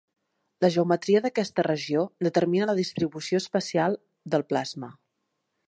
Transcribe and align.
La 0.63 0.69
geometria 0.75 1.19
d'aquesta 1.25 1.65
regió 1.67 2.05
determina 2.29 2.69
la 2.71 2.75
distribució 2.79 3.43
espacial 3.45 3.99
del 4.35 4.47
plasma. 4.55 4.91